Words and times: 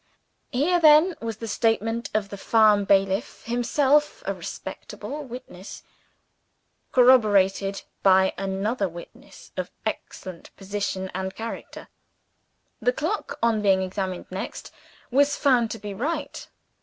Here 0.51 0.79
then 0.79 1.15
was 1.21 1.37
the 1.37 1.47
statement 1.47 2.09
of 2.15 2.29
the 2.29 2.37
farm 2.37 2.85
bailiff 2.85 3.43
(himself 3.45 4.23
a 4.25 4.33
respectable 4.33 5.23
witness) 5.23 5.83
corroborated 6.91 7.83
by 8.01 8.33
another 8.35 8.89
witness 8.89 9.51
of 9.55 9.69
excellent 9.85 10.49
position 10.57 11.11
and 11.13 11.35
character. 11.35 11.87
The 12.81 12.93
clock, 12.93 13.37
on 13.43 13.61
being 13.61 13.83
examined 13.83 14.25
next, 14.31 14.71
was 15.11 15.35
found 15.35 15.69
to 15.69 15.77
be 15.77 15.93
right. 15.93 16.47